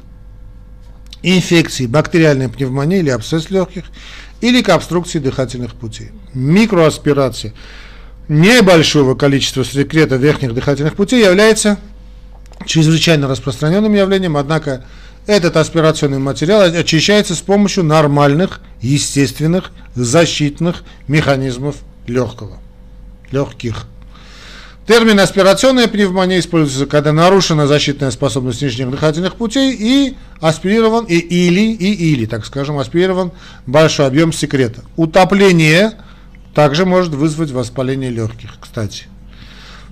инфекции, 1.23 1.87
бактериальная 1.87 2.49
пневмония 2.49 2.99
или 2.99 3.11
абсцесс 3.11 3.51
легких, 3.51 3.85
или 4.41 4.63
к 4.63 4.69
обструкции 4.71 5.19
дыхательных 5.19 5.75
путей. 5.75 6.11
Микроаспирация 6.33 7.53
небольшого 8.29 9.15
количества 9.15 9.65
секрета 9.65 10.17
верхних 10.17 10.55
дыхательных 10.55 10.95
путей 10.95 11.25
является 11.25 11.79
чрезвычайно 12.65 13.27
распространенным 13.29 13.93
явлением, 13.95 14.37
однако 14.37 14.85
этот 15.27 15.57
аспирационный 15.57 16.19
материал 16.19 16.63
очищается 16.63 17.35
с 17.35 17.41
помощью 17.41 17.85
нормальных, 17.85 18.61
естественных, 18.81 19.73
защитных 19.95 20.85
механизмов 21.09 21.77
легкого, 22.07 22.59
легких. 23.31 23.87
Термин 24.87 25.21
аспирационная 25.21 25.87
пневмония 25.89 26.41
используется, 26.41 26.87
когда 26.87 27.13
нарушена 27.13 27.67
защитная 27.67 28.11
способность 28.11 28.63
нижних 28.63 28.91
дыхательных 28.91 29.37
путей 29.37 29.77
и 29.79 30.17
аспирирован, 30.41 31.05
и 31.05 31.17
или, 31.17 31.73
и 31.73 32.13
или, 32.13 32.27
так 32.27 32.45
скажем, 32.45 32.79
аспирирован 32.79 33.31
большой 33.67 34.07
объем 34.07 34.33
секрета. 34.33 34.83
Утопление 34.97 35.93
также 36.55 36.87
может 36.87 37.13
вызвать 37.15 37.53
воспаление 37.53 38.11
легких, 38.11 38.57
кстати. 38.59 39.05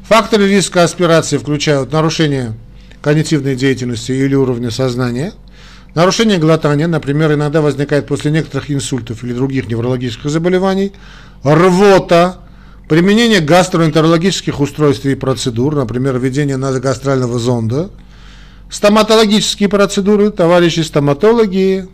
Факторы 0.09 0.49
риска 0.49 0.85
аспирации 0.85 1.37
включают 1.37 1.92
нарушение 1.92 2.54
когнитивной 3.02 3.54
деятельности 3.54 4.11
или 4.11 4.35
уровня 4.35 4.71
сознания, 4.71 5.33
нарушение 5.95 6.38
глотания, 6.38 6.88
например, 6.88 7.35
иногда 7.35 7.61
возникает 7.61 8.07
после 8.07 8.30
некоторых 8.30 8.71
инсультов 8.71 9.23
или 9.23 9.33
других 9.33 9.68
неврологических 9.68 10.30
заболеваний, 10.30 10.92
рвота, 11.45 12.38
применение 12.88 13.40
гастроэнтерологических 13.40 14.61
устройств 14.61 15.04
и 15.07 15.14
процедур, 15.14 15.76
например, 15.76 16.18
введение 16.18 16.57
назогастрального 16.57 17.38
зонда, 17.38 17.90
стоматологические 18.71 19.68
процедуры, 19.68 20.30
товарищи 20.30 20.80
стоматологи, 20.80 21.88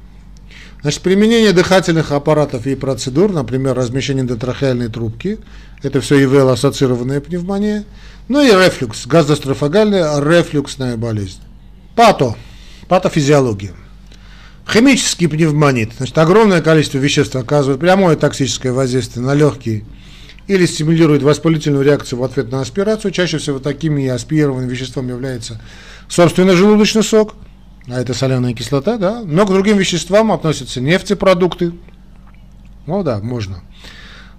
Значит, 0.85 1.01
применение 1.01 1.55
дыхательных 1.55 2.13
аппаратов 2.13 2.67
и 2.67 2.75
процедур, 2.75 3.33
например, 3.33 3.75
размещение 3.75 4.21
эндотрахеальной 4.21 4.89
трубки, 4.89 5.39
это 5.83 6.03
все 6.03 6.23
ИВЛ-ассоциированная 6.25 7.23
пневмония, 7.23 7.87
ну 8.29 8.43
и 8.43 8.51
рефлюкс, 8.51 9.07
газострофагальная 9.07 10.21
рефлюксная 10.21 10.99
болезнь. 10.99 11.41
Пато, 11.97 12.37
патофизиология. 12.87 13.73
Химический 14.71 15.27
пневмонит, 15.27 15.93
значит, 15.97 16.19
огромное 16.19 16.61
количество 16.61 16.99
веществ 16.99 17.35
оказывает 17.37 17.81
прямое 17.81 18.17
токсическое 18.17 18.75
воздействие 18.75 19.25
на 19.25 19.33
легкие 19.33 19.87
или 20.47 20.67
стимулирует 20.67 21.23
воспалительную 21.23 21.85
реакцию 21.85 22.19
в 22.19 22.25
ответ 22.25 22.51
на 22.51 22.61
аспирацию. 22.61 23.11
Чаще 23.11 23.39
всего 23.39 23.59
такими 23.59 24.07
аспирированными 24.07 24.71
веществом 24.71 25.09
является, 25.09 25.61
собственно, 26.09 26.55
желудочный 26.55 27.03
сок, 27.03 27.35
а 27.87 28.01
это 28.01 28.15
соленая 28.15 28.55
кислота, 28.55 28.99
да. 28.99 29.23
Но 29.25 29.47
к 29.47 29.51
другим 29.51 29.79
веществам 29.79 30.33
относятся 30.33 30.81
нефтепродукты. 30.81 31.73
Ну 32.87 33.03
да, 33.03 33.21
можно. 33.21 33.63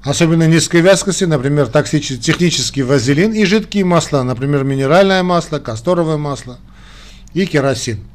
Особенно 0.03 0.47
низкой 0.47 0.81
вязкости, 0.81 1.23
например, 1.23 1.67
токсический 1.67 2.21
технический 2.21 2.83
вазелин 2.83 3.33
и 3.33 3.43
жидкие 3.45 3.85
масла, 3.85 4.21
например, 4.21 4.63
минеральное 4.63 5.23
масло, 5.23 5.57
касторовое 5.57 6.17
масло 6.17 6.59
и 7.33 7.47
керосин. 7.47 8.05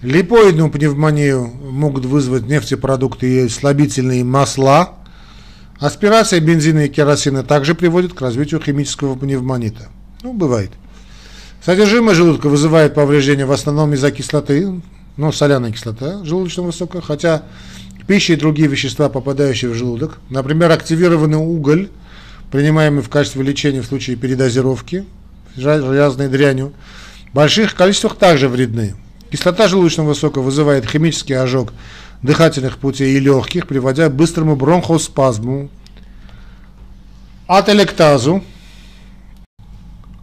Липоидную 0.00 0.70
пневмонию 0.70 1.46
могут 1.46 2.04
вызвать 2.04 2.46
нефтепродукты 2.46 3.44
и 3.44 3.48
слабительные 3.48 4.22
масла, 4.22 4.94
Аспирация 5.82 6.38
бензина 6.38 6.84
и 6.84 6.88
керосина 6.88 7.42
также 7.42 7.74
приводит 7.74 8.12
к 8.12 8.20
развитию 8.20 8.60
химического 8.60 9.16
пневмонита. 9.16 9.88
Ну, 10.22 10.32
бывает. 10.32 10.70
Содержимое 11.60 12.14
желудка 12.14 12.48
вызывает 12.48 12.94
повреждение 12.94 13.46
в 13.46 13.50
основном 13.50 13.92
из-за 13.92 14.12
кислоты, 14.12 14.80
ну, 15.16 15.32
соляная 15.32 15.72
кислота 15.72 16.24
желудочного 16.24 16.70
сока, 16.70 17.00
хотя 17.00 17.42
пища 18.06 18.34
и 18.34 18.36
другие 18.36 18.68
вещества, 18.68 19.08
попадающие 19.08 19.72
в 19.72 19.74
желудок, 19.74 20.20
например, 20.30 20.70
активированный 20.70 21.38
уголь, 21.38 21.88
принимаемый 22.52 23.02
в 23.02 23.08
качестве 23.08 23.42
лечения 23.42 23.82
в 23.82 23.86
случае 23.86 24.14
передозировки, 24.14 25.04
разной 25.56 26.28
дрянью, 26.28 26.74
в 27.32 27.34
больших 27.34 27.74
количествах 27.74 28.14
также 28.14 28.48
вредны. 28.48 28.94
Кислота 29.32 29.66
желудочного 29.66 30.14
сока 30.14 30.40
вызывает 30.40 30.88
химический 30.88 31.36
ожог 31.36 31.72
дыхательных 32.22 32.78
путей 32.78 33.16
и 33.16 33.20
легких, 33.20 33.66
приводя 33.66 34.08
к 34.08 34.14
быстрому 34.14 34.56
бронхоспазму, 34.56 35.68
ателектазу, 37.46 38.42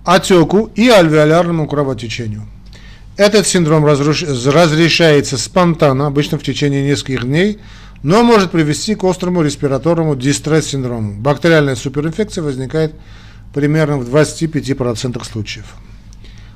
отеку 0.05 0.71
и 0.75 0.89
альвеолярному 0.89 1.67
кровотечению. 1.67 2.47
Этот 3.17 3.45
синдром 3.45 3.85
разруш... 3.85 4.23
разрешается 4.23 5.37
спонтанно, 5.37 6.07
обычно 6.07 6.37
в 6.37 6.43
течение 6.43 6.83
нескольких 6.83 7.25
дней, 7.25 7.59
но 8.01 8.23
может 8.23 8.51
привести 8.51 8.95
к 8.95 9.03
острому 9.03 9.41
респираторному 9.41 10.15
дистресс-синдрому. 10.15 11.19
Бактериальная 11.19 11.75
суперинфекция 11.75 12.43
возникает 12.43 12.93
примерно 13.53 13.97
в 13.97 14.15
25% 14.15 15.21
случаев. 15.29 15.65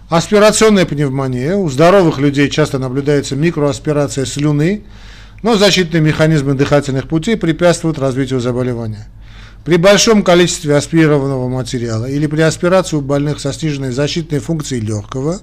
Аспирационная 0.09 0.85
пневмония. 0.85 1.55
У 1.55 1.69
здоровых 1.69 2.19
людей 2.19 2.49
часто 2.49 2.79
наблюдается 2.79 3.35
микроаспирация 3.35 4.25
слюны, 4.25 4.83
но 5.43 5.57
защитные 5.57 6.01
механизмы 6.01 6.53
дыхательных 6.55 7.07
путей 7.07 7.37
препятствуют 7.37 7.99
развитию 7.99 8.39
заболевания. 8.39 9.07
При 9.65 9.75
большом 9.77 10.23
количестве 10.23 10.75
аспирированного 10.75 11.47
материала 11.47 12.05
или 12.05 12.27
при 12.27 12.41
аспирации 12.41 12.95
у 12.95 13.01
больных 13.01 13.39
со 13.39 13.53
сниженной 13.53 13.91
защитной 13.91 14.39
функцией 14.39 14.81
легкого 14.81 15.39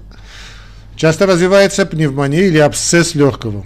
часто 0.95 1.27
развивается 1.27 1.85
пневмония 1.85 2.41
или 2.41 2.57
абсцесс 2.57 3.15
легкого. 3.15 3.65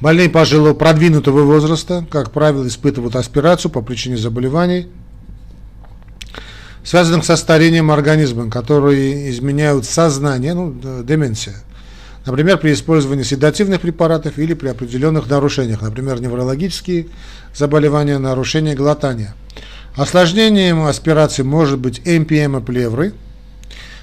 Больные 0.00 0.30
пожилого 0.30 0.72
продвинутого 0.72 1.42
возраста, 1.42 2.06
как 2.10 2.30
правило, 2.30 2.66
испытывают 2.66 3.16
аспирацию 3.16 3.70
по 3.70 3.82
причине 3.82 4.16
заболеваний, 4.16 4.88
связанных 6.84 7.26
со 7.26 7.36
старением 7.36 7.90
организма, 7.90 8.50
которые 8.50 9.30
изменяют 9.30 9.84
сознание, 9.86 10.54
ну, 10.54 10.74
деменция– 11.02 11.56
Например, 12.30 12.58
при 12.58 12.72
использовании 12.74 13.24
седативных 13.24 13.80
препаратов 13.80 14.38
или 14.38 14.54
при 14.54 14.68
определенных 14.68 15.28
нарушениях, 15.28 15.82
например, 15.82 16.20
неврологические 16.20 17.08
заболевания, 17.52 18.18
нарушения 18.18 18.76
глотания. 18.76 19.34
Осложнением 19.96 20.86
аспирации 20.86 21.42
может 21.42 21.80
быть 21.80 22.00
МПМ 22.06 22.64
плевры. 22.64 23.14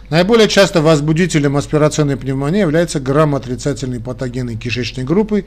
Наиболее 0.10 0.50
часто 0.50 0.81
возбудителем 0.81 1.55
аспирационной 1.55 2.17
пневмонии 2.17 2.60
является 2.60 3.00
грамм-отрицательные 3.00 4.01
патогены 4.01 4.57
кишечной 4.57 5.05
группы 5.05 5.46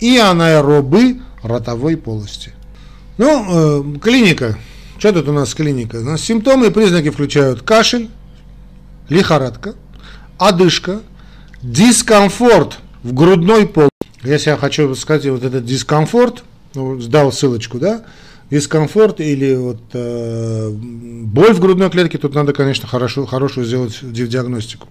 и 0.00 0.16
анаэробы 0.16 1.20
ротовой 1.42 1.98
полости. 1.98 2.54
Ну, 3.18 3.96
э, 3.96 3.98
клиника. 3.98 4.56
Что 4.96 5.12
тут 5.12 5.28
у 5.28 5.32
нас 5.32 5.52
клиника? 5.52 5.96
У 5.96 6.04
нас 6.04 6.22
симптомы 6.22 6.68
и 6.68 6.70
признаки 6.70 7.10
включают 7.10 7.60
кашель, 7.60 8.08
лихорадка, 9.10 9.74
одышка, 10.38 11.02
дискомфорт 11.62 12.78
в 13.02 13.12
грудной 13.12 13.66
пол. 13.66 13.88
Если 14.22 14.50
я 14.50 14.56
хочу 14.56 14.94
сказать 14.94 15.26
вот 15.26 15.42
этот 15.42 15.64
дискомфорт, 15.64 16.44
ну, 16.74 17.00
сдал 17.00 17.32
ссылочку, 17.32 17.78
да, 17.78 18.04
дискомфорт 18.50 19.20
или 19.20 19.54
вот 19.54 19.80
э, 19.94 20.70
боль 20.70 21.54
в 21.54 21.60
грудной 21.60 21.90
клетке, 21.90 22.18
тут 22.18 22.34
надо, 22.34 22.52
конечно, 22.52 22.86
хорошо, 22.86 23.26
хорошую 23.26 23.66
сделать 23.66 23.98
диагностику. 24.02 24.88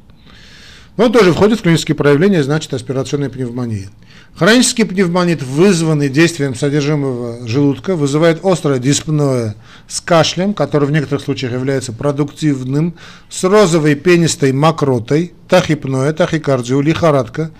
Но 0.97 1.05
он 1.05 1.11
тоже 1.11 1.33
входит 1.33 1.59
в 1.59 1.63
клинические 1.63 1.95
проявления, 1.95 2.43
значит, 2.43 2.73
аспирационная 2.73 3.29
пневмония. 3.29 3.89
Хронический 4.35 4.83
пневмонит, 4.83 5.43
вызванный 5.43 6.09
действием 6.09 6.55
содержимого 6.55 7.47
желудка, 7.47 7.95
вызывает 7.95 8.43
острое 8.43 8.79
диспноя 8.79 9.55
с 9.87 10.01
кашлем, 10.01 10.53
который 10.53 10.87
в 10.87 10.91
некоторых 10.91 11.23
случаях 11.23 11.53
является 11.53 11.91
продуктивным, 11.91 12.95
с 13.29 13.43
розовой 13.43 13.95
пенистой 13.95 14.53
мокротой, 14.53 15.33
тахипноя, 15.47 16.13
тахикардию, 16.13 16.81
лихорадка, 16.81 17.51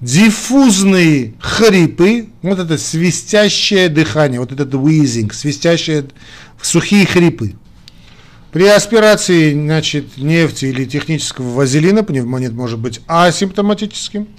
диффузные 0.00 1.34
хрипы, 1.40 2.28
вот 2.42 2.58
это 2.58 2.76
свистящее 2.76 3.88
дыхание, 3.88 4.40
вот 4.40 4.52
этот 4.52 4.72
wheezing, 4.74 5.32
свистящие 5.32 6.04
сухие 6.60 7.06
хрипы. 7.06 7.54
При 8.52 8.66
аспирации 8.66 9.52
значит, 9.54 10.18
нефти 10.18 10.66
или 10.66 10.84
технического 10.84 11.50
вазелина 11.50 12.04
пневмонит 12.04 12.52
может 12.52 12.78
быть 12.78 13.00
асимптоматическим– 13.06 14.28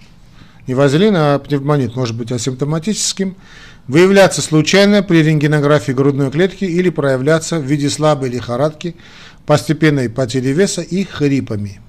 не 0.67 0.76
вазелин, 0.76 1.13
а 1.15 1.39
пневмонит 1.39 1.95
может 1.95 2.15
быть 2.15 2.32
асимптоматическим, 2.32 3.36
выявляться 3.88 4.41
случайно 4.41 5.04
при 5.04 5.21
рентгенографии 5.21 5.91
грудной 5.91 6.32
клетки 6.32 6.63
или 6.63 6.89
проявляться 6.89 7.60
в 7.60 7.63
виде 7.63 7.89
слабой 7.89 8.30
лихорадки, 8.30 8.95
постепенной 9.45 10.10
потери 10.10 10.49
веса 10.49 10.82
и 10.82 11.04
хрипами. 11.04 11.82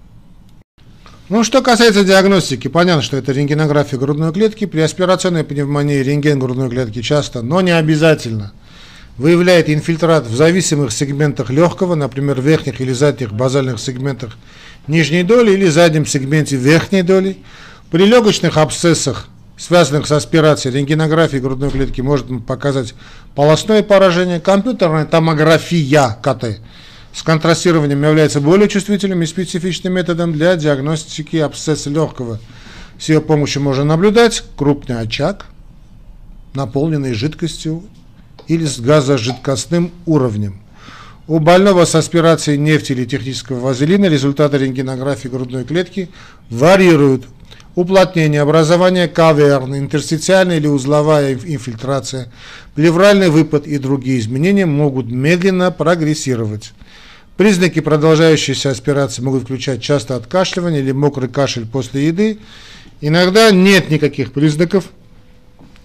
Ну, 1.29 1.43
что 1.45 1.63
касается 1.63 2.05
диагностики, 2.05 2.69
понятно, 2.69 3.03
что 3.03 3.17
это 3.17 3.33
рентгенография 3.33 3.99
грудной 3.99 4.33
клетки. 4.33 4.67
При 4.67 4.81
аспирационной 4.81 5.45
пневмонии 5.45 6.03
рентген 6.03 6.39
грудной 6.39 6.69
клетки 6.69 7.01
часто, 7.01 7.43
но 7.43 7.61
не 7.61 7.71
обязательно, 7.71 8.53
выявляет 9.17 9.71
инфильтрат 9.71 10.27
в 10.27 10.35
зависимых 10.35 10.93
сегментах 10.93 11.51
легкого, 11.51 11.95
например, 11.95 12.41
верхних 12.41 12.81
или 12.81 12.93
задних 12.93 13.33
базальных 13.33 13.79
сегментах 13.79 14.37
нижней 14.89 15.23
доли 15.23 15.53
или 15.53 15.67
заднем 15.67 16.07
сегменте 16.07 16.57
верхней 16.57 17.03
доли, 17.03 17.39
при 17.91 18.07
легочных 18.07 18.57
абсцессах, 18.57 19.29
связанных 19.57 20.07
с 20.07 20.13
аспирацией, 20.13 20.75
рентгенографии 20.75 21.37
грудной 21.37 21.71
клетки 21.71 22.01
может 22.01 22.27
показать 22.45 22.95
полостное 23.35 23.83
поражение. 23.83 24.41
Компьютерная 24.41 25.05
томография 25.05 26.19
КТ 26.23 26.61
с 27.13 27.23
контрастированием 27.23 28.03
является 28.03 28.41
более 28.41 28.69
чувствительным 28.69 29.23
и 29.23 29.27
специфичным 29.27 29.93
методом 29.93 30.33
для 30.33 30.57
диагностики 30.57 31.37
абсцесса 31.37 31.89
легкого. 31.89 32.41
С 32.99 33.09
ее 33.09 33.21
помощью 33.21 33.63
можно 33.63 33.85
наблюдать 33.85 34.43
крупный 34.57 34.99
очаг, 34.99 35.47
наполненный 36.55 37.15
жидкостью 37.15 37.85
или 38.49 38.65
с 38.65 38.81
газожидкостным 38.81 39.91
уровнем. 40.07 40.61
У 41.27 41.39
больного 41.39 41.87
с 41.87 41.95
аспирацией 41.95 42.59
нефти 42.59 42.93
или 42.93 43.07
технического 43.07 43.59
вазелина 43.59 44.07
результаты 44.07 44.59
рентгенографии 44.59 45.29
грудной 45.29 45.65
клетки 45.65 46.11
варьируют 46.51 47.25
уплотнение, 47.75 48.43
образование 48.43 49.09
каверн, 49.09 49.77
интерстициальная 49.77 50.59
или 50.59 50.67
узловая 50.67 51.35
инфильтрация, 51.35 52.31
плевральный 52.75 53.31
выпад 53.31 53.67
и 53.67 53.79
другие 53.79 54.21
изменения 54.21 54.67
могут 54.67 55.11
медленно 55.11 55.71
прогрессировать. 55.71 56.73
Признаки 57.37 57.81
продолжающейся 57.81 58.71
аспирации 58.71 59.23
могут 59.23 59.45
включать 59.45 59.83
часто 59.83 60.15
откашливание 60.15 60.81
или 60.81 60.93
мокрый 60.93 61.29
кашель 61.29 61.67
после 61.67 62.09
еды. 62.09 62.39
Иногда 63.01 63.51
нет 63.51 63.91
никаких 63.91 64.33
признаков, 64.33 64.85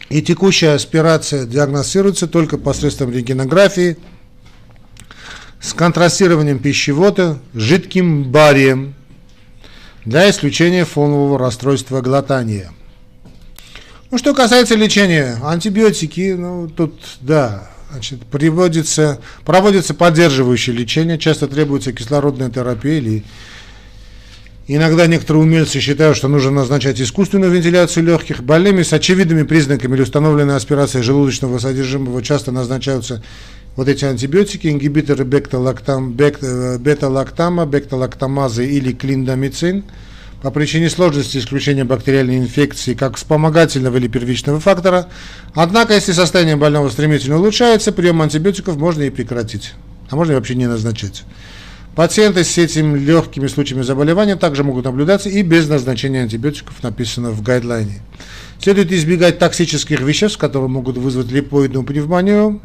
и 0.10 0.22
текущая 0.22 0.72
аспирация 0.72 1.45
диагностируется 1.45 2.28
только 2.28 2.58
посредством 2.58 3.12
рентгенографии 3.12 3.98
с 5.62 5.74
контрастированием 5.74 6.60
пищевода 6.60 7.39
жидким 7.54 8.32
барием– 8.32 8.95
для 10.06 10.30
исключения 10.30 10.86
фонового 10.86 11.38
расстройства 11.38 12.02
глотания. 12.02 12.72
Ну, 14.12 14.17
что 14.17 14.34
касается 14.34 14.76
лечения, 14.76 15.38
антибиотики, 15.43 16.34
ну, 16.34 16.67
тут, 16.67 17.00
да, 17.22 17.69
значит, 17.91 18.26
приводится, 18.26 19.19
проводится 19.45 19.93
поддерживающее 19.93 20.76
лечение, 20.76 21.19
часто 21.19 21.48
требуется 21.48 21.93
кислородная 21.93 22.50
терапия 22.50 22.98
или 22.98 23.24
Иногда 24.71 25.08
некоторые 25.08 25.41
умельцы 25.41 25.79
считают, 25.79 26.15
что 26.15 26.27
нужно 26.27 26.51
назначать 26.51 27.01
искусственную 27.01 27.51
вентиляцию 27.51 28.05
легких. 28.05 28.43
Больными 28.43 28.84
с 28.84 28.93
очевидными 28.93 29.41
признаками 29.41 29.95
или 29.95 30.03
установленной 30.03 30.55
аспирацией 30.55 31.03
желудочного 31.03 31.58
содержимого 31.58 32.21
часто 32.21 32.51
назначаются 32.51 33.23
вот 33.75 33.88
эти 33.88 34.05
антибиотики, 34.05 34.67
ингибиторы 34.67 35.25
бета-лактам, 35.25 36.13
бета-лактама, 36.13 37.65
бета-лактамазы 37.65 38.67
или 38.67 38.93
клиндамицин 38.93 39.86
по 40.43 40.51
причине 40.51 40.91
сложности 40.91 41.39
исключения 41.39 41.84
бактериальной 41.84 42.38
инфекции 42.38 42.93
как 42.93 43.17
вспомогательного 43.17 43.97
или 43.97 44.08
первичного 44.08 44.60
фактора. 44.60 45.08
Однако, 45.55 45.95
если 45.95 46.12
состояние 46.12 46.58
больного 46.58 46.89
стремительно 46.89 47.38
улучшается, 47.38 47.91
прием 47.91 48.21
антибиотиков 48.21 48.77
можно 48.77 49.01
и 49.01 49.10
прекратить, 49.10 49.73
а 50.12 50.15
можно 50.15 50.34
и 50.34 50.36
вообще 50.36 50.53
не 50.53 50.67
назначать. 50.67 51.23
Пациенты 51.95 52.43
с 52.43 52.58
этими 52.58 52.97
легкими 52.97 53.47
случаями 53.47 53.84
заболевания 53.84 54.36
также 54.36 54.63
могут 54.63 54.86
наблюдаться 54.86 55.30
и 55.30 55.41
без 55.41 55.67
назначения 55.67 56.21
антибиотиков, 56.21 56.82
написано 56.82 57.32
в 57.32 57.41
гайдлайне. 57.41 58.02
Следует 58.62 58.91
избегать 58.91 59.39
токсических 59.39 60.02
веществ, 60.02 60.38
которые 60.38 60.69
могут 60.69 60.97
вызвать 60.97 61.32
липоидную 61.32 61.84
пневмонию, 61.84 62.62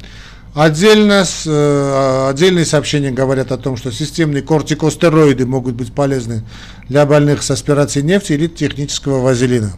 Отдельно, 0.54 1.24
э, 1.46 2.28
отдельные 2.30 2.64
сообщения 2.64 3.10
говорят 3.10 3.50
о 3.50 3.58
том, 3.58 3.76
что 3.76 3.90
системные 3.90 4.42
кортикостероиды 4.42 5.46
могут 5.46 5.74
быть 5.74 5.92
полезны 5.92 6.44
для 6.88 7.04
больных 7.06 7.42
с 7.42 7.50
аспирацией 7.50 8.06
нефти 8.06 8.34
или 8.34 8.46
технического 8.46 9.20
вазелина. 9.20 9.72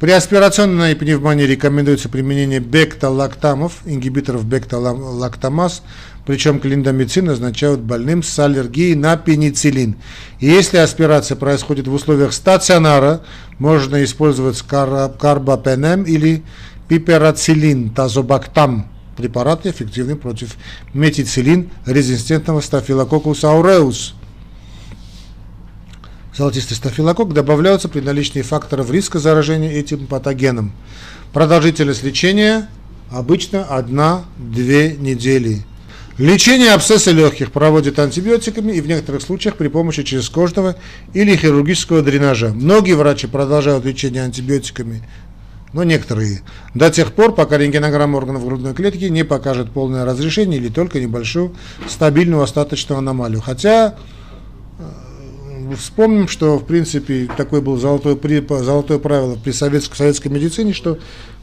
При 0.00 0.12
аспирационной 0.12 0.94
пневмонии 0.94 1.42
рекомендуется 1.42 2.08
применение 2.08 2.60
бекталактамов, 2.60 3.80
ингибиторов 3.84 4.44
бекталактамаз, 4.44 5.82
причем 6.24 6.60
клиндомицин 6.60 7.24
назначают 7.24 7.80
больным 7.80 8.22
с 8.22 8.38
аллергией 8.38 8.94
на 8.94 9.16
пенициллин. 9.16 9.96
И 10.38 10.46
если 10.46 10.76
аспирация 10.76 11.36
происходит 11.36 11.88
в 11.88 11.94
условиях 11.94 12.32
стационара, 12.32 13.22
можно 13.58 14.04
использовать 14.04 14.62
карбапенем 14.62 16.04
или 16.04 16.44
пиперацилин, 16.86 17.90
тазобактам, 17.90 18.88
препараты, 19.16 19.70
эффективны 19.70 20.14
против 20.14 20.54
метицилин 20.94 21.70
резистентного 21.86 22.60
стафилококуса 22.60 23.50
ауреус. 23.50 24.14
Золотистый 26.38 26.76
стафилококк 26.76 27.32
добавляются 27.32 27.88
при 27.88 27.98
наличии 27.98 28.42
факторов 28.42 28.92
риска 28.92 29.18
заражения 29.18 29.72
этим 29.72 30.06
патогеном. 30.06 30.70
Продолжительность 31.32 32.04
лечения 32.04 32.68
обычно 33.10 33.66
1-2 33.68 34.98
недели. 34.98 35.62
Лечение 36.16 36.74
абсцесса 36.74 37.10
легких 37.10 37.50
проводят 37.50 37.98
антибиотиками 37.98 38.70
и 38.70 38.80
в 38.80 38.86
некоторых 38.86 39.22
случаях 39.22 39.56
при 39.56 39.66
помощи 39.66 40.04
черезкожного 40.04 40.76
или 41.12 41.34
хирургического 41.34 42.02
дренажа. 42.02 42.50
Многие 42.50 42.92
врачи 42.92 43.26
продолжают 43.26 43.84
лечение 43.84 44.22
антибиотиками, 44.22 45.02
но 45.72 45.82
некоторые, 45.82 46.42
до 46.72 46.88
тех 46.88 47.14
пор, 47.14 47.34
пока 47.34 47.58
рентгенограмма 47.58 48.16
органов 48.16 48.44
грудной 48.44 48.74
клетки 48.74 49.06
не 49.06 49.24
покажет 49.24 49.72
полное 49.72 50.04
разрешение 50.04 50.60
или 50.60 50.68
только 50.68 51.00
небольшую 51.00 51.56
стабильную 51.88 52.42
остаточную 52.42 52.98
аномалию. 52.98 53.40
Хотя 53.40 53.96
вспомним, 55.76 56.28
что, 56.28 56.58
в 56.58 56.64
принципе, 56.64 57.28
такое 57.36 57.60
было 57.60 57.78
золотое, 57.78 58.16
золотое 58.62 58.98
правило 58.98 59.36
при 59.42 59.52
советской, 59.52 59.96
советской 59.96 60.28
медицине, 60.28 60.72
что 60.72 60.98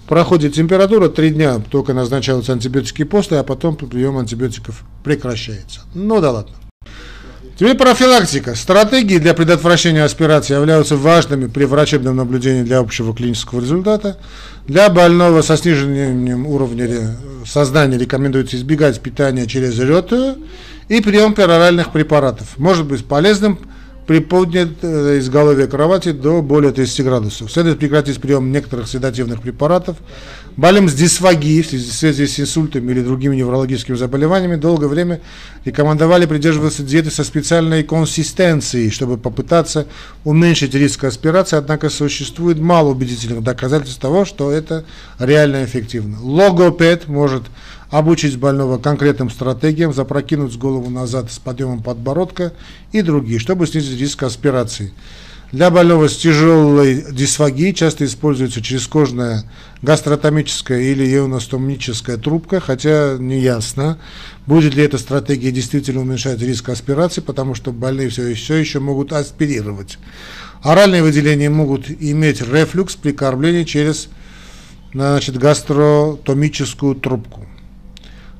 проходит 0.08 0.54
температура, 0.54 1.10
три 1.10 1.32
дня 1.32 1.62
только 1.70 1.94
назначаются 1.94 2.54
антибиотики 2.54 3.04
после, 3.04 3.40
а 3.40 3.44
потом 3.44 3.76
прием 3.76 4.18
антибиотиков 4.18 4.84
прекращается. 5.04 5.82
Ну 5.94 6.22
да 6.22 6.32
ладно. 6.32 6.56
Теперь 7.58 7.78
профилактика. 7.78 8.54
Стратегии 8.54 9.18
для 9.18 9.34
предотвращения 9.34 10.04
аспирации 10.04 10.54
являются 10.54 10.98
важными 10.98 11.48
при 11.48 11.64
врачебном 11.64 12.18
наблюдении 12.18 12.64
для 12.64 12.80
общего 12.80 13.16
клинического 13.16 13.62
результата. 13.62 14.18
Для 14.68 14.90
больного 14.90 15.42
со 15.42 15.56
сниженным 15.56 16.48
уровнем 16.48 17.16
сознания 17.46 17.98
рекомендуется 17.98 18.58
избегать 18.58 19.00
питания 19.00 19.48
через 19.48 19.80
ротую 19.80 20.36
и 20.90 21.00
прием 21.00 21.34
пероральных 21.34 21.94
препаратов. 21.94 22.58
Может 22.58 22.88
быть 22.88 23.06
полезным 23.06 23.58
приподнят 24.06 24.72
э, 24.82 25.20
изголовье 25.20 25.68
кровати 25.68 26.12
до 26.12 26.42
более 26.42 26.72
30 26.72 27.06
градусов. 27.06 27.52
Следует 27.52 27.80
прекратить 27.80 28.22
прием 28.22 28.52
некоторых 28.52 28.88
седативных 28.88 29.42
препаратов. 29.42 29.98
Больным 30.58 30.88
с 30.88 30.94
дисфагией 30.94 31.64
в 31.64 31.68
связи 31.68 32.28
с 32.28 32.40
инсультами 32.40 32.90
или 32.94 33.02
другими 33.02 33.36
неврологическими 33.36 33.98
заболеваниями 33.98 34.56
долгое 34.56 34.88
время 34.88 35.20
рекомендовали 35.66 36.26
придерживаться 36.26 36.82
диеты 36.82 37.12
со 37.12 37.26
специальной 37.26 37.84
консистенцией, 37.84 38.90
чтобы 38.90 39.18
попытаться 39.18 39.86
уменьшить 40.24 40.74
риск 40.74 41.04
аспирации, 41.04 41.58
однако 41.58 41.90
существует 41.90 42.58
мало 42.58 42.92
убедительных 42.92 43.44
доказательств 43.44 44.00
того, 44.00 44.24
что 44.24 44.50
это 44.50 44.86
реально 45.20 45.66
эффективно. 45.66 46.20
Логопед 46.22 47.10
может 47.10 47.44
обучить 47.90 48.38
больного 48.38 48.78
конкретным 48.78 49.30
стратегиям, 49.30 49.94
запрокинуть 49.94 50.58
голову 50.58 50.90
назад 50.90 51.34
с 51.34 51.38
подъемом 51.38 51.84
подбородка 51.84 52.54
и 52.94 53.02
другие, 53.02 53.40
чтобы 53.40 53.68
снизить 53.68 54.00
риск 54.00 54.24
аспирации. 54.24 54.94
Для 55.56 55.70
больного 55.70 56.10
с 56.10 56.18
тяжелой 56.18 57.02
дисфагией 57.14 57.74
часто 57.74 58.04
используется 58.04 58.62
черезкожная 58.62 59.46
гастротомическая 59.82 60.82
или 60.82 61.06
еуностомическая 61.06 62.18
трубка, 62.18 62.60
хотя 62.60 63.16
не 63.18 63.40
ясно, 63.40 63.98
будет 64.48 64.76
ли 64.76 64.84
эта 64.84 64.98
стратегия 64.98 65.52
действительно 65.52 66.02
уменьшать 66.02 66.42
риск 66.42 66.68
аспирации, 66.68 67.22
потому 67.22 67.56
что 67.56 67.72
больные 67.72 68.10
все, 68.10 68.34
все 68.34 68.56
еще 68.56 68.82
могут 68.82 69.14
аспирировать. 69.14 69.98
Оральные 70.62 71.04
выделения 71.04 71.50
могут 71.50 71.90
иметь 71.90 72.42
рефлюкс 72.42 72.98
при 72.98 73.14
кормлении 73.14 73.64
через 73.64 74.10
значит, 74.92 75.38
гастротомическую 75.38 76.96
трубку. 76.96 77.46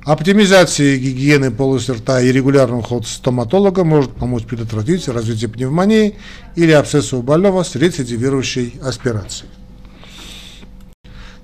Оптимизация 0.06 0.98
гигиены 0.98 1.50
полости 1.50 1.90
рта 1.90 2.20
и 2.20 2.30
регулярный 2.30 2.78
уход 2.78 3.08
стоматолога 3.08 3.82
может 3.82 4.12
помочь 4.12 4.44
предотвратить 4.44 5.08
развитие 5.08 5.50
пневмонии 5.50 6.14
или 6.54 6.70
абсцесса 6.70 7.16
у 7.16 7.22
больного 7.22 7.64
с 7.64 7.74
рецидивирующей 7.74 8.78
аспирацией. 8.80 9.50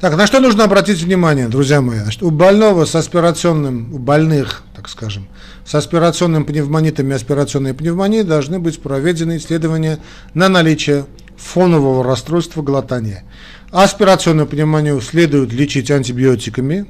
Так, 0.01 0.17
на 0.17 0.29
что 0.29 0.39
нужно 0.39 0.63
обратить 0.63 1.03
внимание, 1.03 1.49
друзья 1.49 1.81
мои? 1.81 1.99
Значит, 1.99 2.23
у 2.23 2.31
больного 2.31 2.85
с 2.85 2.95
аспирационным, 2.95 3.93
у 3.93 3.99
больных, 3.99 4.63
так 4.77 4.89
скажем, 4.89 5.27
с 5.67 5.75
аспирационным 5.75 6.45
пневмонитом 6.45 7.11
и 7.11 7.15
аспирационной 7.15 7.75
пневмонией 7.75 8.23
должны 8.23 8.61
быть 8.61 8.81
проведены 8.81 9.39
исследования 9.39 9.99
на 10.35 10.49
наличие 10.49 11.07
фонового 11.37 12.05
расстройства 12.05 12.63
глотания. 12.63 13.25
Аспирационную 13.73 14.47
пневмонию 14.47 15.01
следует 15.01 15.53
лечить 15.53 15.91
антибиотиками, 15.91 16.87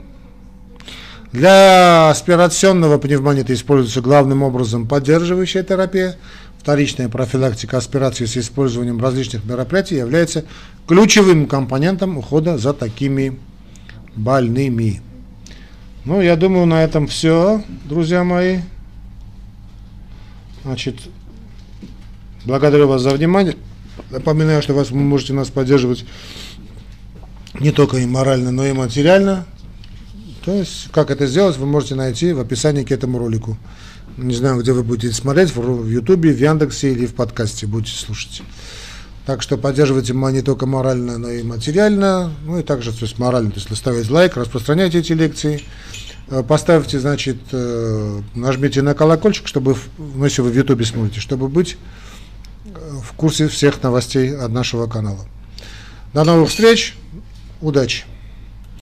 для 1.33 2.11
аспирационного 2.11 2.99
пневмонита 2.99 3.55
используется 3.55 4.03
главным 4.03 4.43
образом 4.43 4.87
поддерживающая 4.87 5.63
терапия. 5.63 6.17
Вторичная 6.59 7.09
профилактика 7.09 7.79
аспирации 7.79 8.27
с 8.27 8.37
использованием 8.37 9.01
различных 9.03 9.45
мероприятий 9.45 9.97
является 9.97 10.45
ключевым 10.87 11.47
компонентом 11.47 12.19
ухода 12.19 12.59
за 12.59 12.73
такими 12.73 13.39
больными. 14.15 15.01
Ну, 16.05 16.21
я 16.21 16.37
думаю, 16.37 16.67
на 16.67 16.85
этом 16.85 17.07
все, 17.07 17.63
друзья 17.85 18.23
мои. 18.25 18.59
Значит, 20.65 20.97
благодарю 22.45 22.89
вас 22.89 23.03
за 23.03 23.11
внимание. 23.11 23.57
Напоминаю, 24.11 24.63
что 24.63 24.75
вас, 24.75 24.91
вы 24.91 25.01
можете 25.01 25.33
нас 25.33 25.49
поддерживать 25.49 26.05
не 27.59 27.73
только 27.73 27.97
и 27.97 28.07
морально, 28.07 28.53
но 28.53 28.65
и 28.65 28.73
материально. 28.73 29.47
То 30.45 30.53
есть, 30.53 30.89
как 30.93 31.11
это 31.11 31.27
сделать, 31.27 31.57
вы 31.57 31.67
можете 31.67 31.95
найти 31.95 32.33
в 32.33 32.41
описании 32.41 32.83
к 32.83 32.91
этому 32.91 33.19
ролику. 33.19 33.57
Не 34.17 34.35
знаю, 34.35 34.61
где 34.61 34.73
вы 34.73 34.83
будете 34.83 35.15
смотреть, 35.15 35.55
в 35.55 35.89
Ютубе, 35.89 36.33
в 36.33 36.39
Яндексе 36.39 36.93
или 36.93 37.07
в 37.07 37.15
подкасте 37.15 37.67
будете 37.67 37.97
слушать. 37.97 38.43
Так 39.25 39.41
что 39.41 39.57
поддерживайте 39.57 40.15
меня 40.15 40.33
не 40.33 40.43
только 40.43 40.67
морально, 40.67 41.17
но 41.17 41.31
и 41.31 41.45
материально. 41.45 42.33
Ну 42.45 42.59
и 42.59 42.63
также, 42.63 42.91
то 42.93 43.05
есть 43.05 43.19
морально, 43.19 43.53
то 43.53 43.61
есть 43.61 43.77
ставите 43.77 44.13
лайк, 44.13 44.37
распространяйте 44.37 44.99
эти 44.99 45.13
лекции. 45.13 45.63
Э, 46.29 46.43
поставьте, 46.43 46.99
значит, 46.99 47.37
э, 47.53 48.21
нажмите 48.35 48.83
на 48.83 48.95
колокольчик, 48.95 49.47
чтобы, 49.47 49.77
ну, 49.97 50.25
если 50.25 50.43
вы 50.43 50.51
в 50.51 50.57
Ютубе 50.57 50.85
смотрите, 50.85 51.21
чтобы 51.21 51.49
быть 51.49 51.77
э, 52.65 52.71
в 53.03 53.13
курсе 53.13 53.47
всех 53.47 53.81
новостей 53.83 54.37
от 54.37 54.51
нашего 54.51 54.89
канала. 54.89 55.25
До 56.13 56.25
новых 56.25 56.51
встреч, 56.51 56.97
удачи! 57.61 58.05